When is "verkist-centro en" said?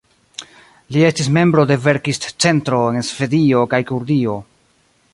1.85-3.07